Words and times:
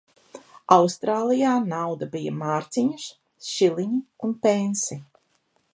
Austrālijā 0.75 1.51
nauda 1.73 2.09
bija 2.15 2.33
mārciņas, 2.39 3.07
šiliņi 3.53 4.03
un 4.29 4.35
pensi. 4.49 5.01